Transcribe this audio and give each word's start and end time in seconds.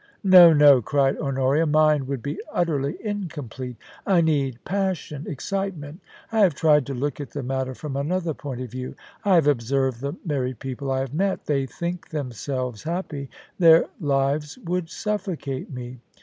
No, 0.23 0.51
no,' 0.51 0.81
cried 0.81 1.15
Honoria, 1.19 1.67
* 1.67 1.67
mine 1.79 2.07
would 2.07 2.23
be 2.23 2.41
utterly 2.51 2.93
incom 3.05 3.49
plete. 3.49 3.75
I 4.03 4.21
need 4.21 4.57
passion, 4.65 5.27
excitement 5.29 5.99
I 6.31 6.39
have 6.39 6.55
tried 6.55 6.87
to 6.87 6.95
look 6.95 7.21
at 7.21 7.29
the 7.29 7.43
matter 7.43 7.75
from 7.75 7.95
another 7.95 8.33
point 8.33 8.61
of 8.61 8.71
view; 8.71 8.95
I 9.23 9.35
have 9.35 9.45
observed 9.45 10.01
the 10.01 10.15
married 10.25 10.57
people 10.57 10.89
I 10.91 11.01
have 11.01 11.13
met 11.13 11.45
They 11.45 11.67
think 11.67 12.09
themselves 12.09 12.81
happy; 12.81 13.29
their 13.59 13.85
lives 13.99 14.57
would 14.65 14.89
suffocate 14.89 15.69
me. 15.71 15.99